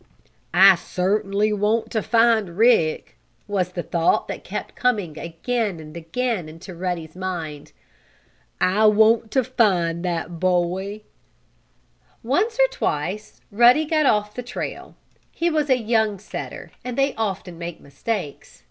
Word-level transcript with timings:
"I 0.55 0.73
certainly 0.77 1.53
want 1.53 1.91
to 1.91 2.01
find 2.01 2.57
Rick," 2.57 3.19
was 3.47 3.73
the 3.73 3.83
thought 3.83 4.27
that 4.29 4.43
kept 4.43 4.73
coming 4.75 5.15
again 5.19 5.79
and 5.79 5.95
again 5.95 6.49
into 6.49 6.73
Ruddy's 6.73 7.15
mind. 7.15 7.71
"I 8.59 8.87
want 8.87 9.29
to 9.29 9.43
find 9.43 10.03
that 10.03 10.39
Boy!" 10.39 11.03
Once 12.23 12.55
or 12.57 12.67
twice 12.71 13.41
Ruddy 13.51 13.85
got 13.85 14.07
off 14.07 14.33
the 14.33 14.41
trail. 14.41 14.95
He 15.31 15.51
was 15.51 15.69
a 15.69 15.77
young 15.77 16.17
setter, 16.17 16.71
and 16.83 16.97
they 16.97 17.13
often 17.13 17.59
make 17.59 17.79
mistakes. 17.79 18.59